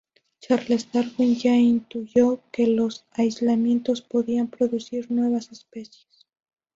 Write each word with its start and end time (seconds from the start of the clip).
Charles 0.39 0.87
Darwin 0.91 1.35
ya 1.37 1.55
intuyó 1.55 2.41
que 2.51 2.65
los 2.65 3.05
aislamientos 3.11 4.01
podían 4.01 4.47
producir 4.47 5.11
nuevas 5.11 5.51
especies. 5.51 6.25